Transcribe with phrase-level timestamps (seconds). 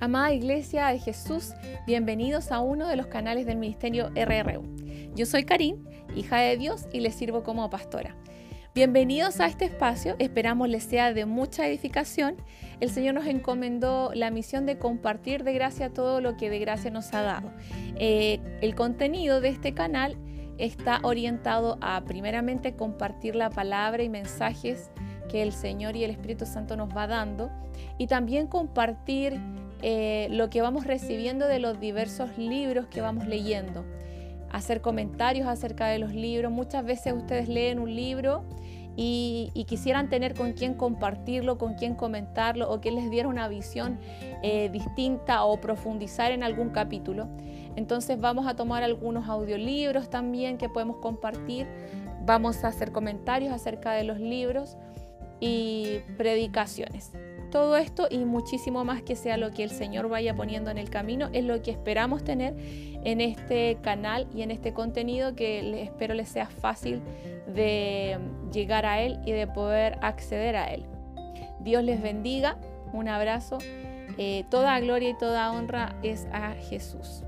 [0.00, 4.62] Amada Iglesia de Jesús, bienvenidos a uno de los canales del Ministerio RRU.
[5.16, 8.14] Yo soy Karin, hija de Dios, y les sirvo como pastora.
[8.76, 12.36] Bienvenidos a este espacio, esperamos les sea de mucha edificación.
[12.78, 16.92] El Señor nos encomendó la misión de compartir de gracia todo lo que de gracia
[16.92, 17.50] nos ha dado.
[17.96, 20.16] Eh, el contenido de este canal
[20.58, 24.92] está orientado a primeramente compartir la palabra y mensajes
[25.28, 27.50] que el Señor y el Espíritu Santo nos va dando
[27.98, 29.40] y también compartir
[29.82, 33.84] eh, lo que vamos recibiendo de los diversos libros que vamos leyendo,
[34.50, 36.50] hacer comentarios acerca de los libros.
[36.50, 38.44] Muchas veces ustedes leen un libro
[39.00, 44.00] y, quisieran tener con quién compartirlo, con quién comentarlo o que les diera una visión
[44.42, 47.28] eh, distinta o profundizar en algún capítulo.
[47.76, 51.68] Entonces vamos a tomar algunos audiolibros también que podemos compartir.
[52.24, 54.76] Vamos a hacer comentarios acerca de los libros
[55.38, 57.12] y predicaciones.
[57.50, 60.90] Todo esto y muchísimo más que sea lo que el Señor vaya poniendo en el
[60.90, 62.54] camino es lo que esperamos tener
[63.04, 67.00] en este canal y en este contenido que espero les sea fácil
[67.46, 68.18] de
[68.52, 70.84] llegar a Él y de poder acceder a Él.
[71.60, 72.58] Dios les bendiga,
[72.92, 73.58] un abrazo.
[74.16, 77.22] Eh, toda gloria y toda honra es a Jesús.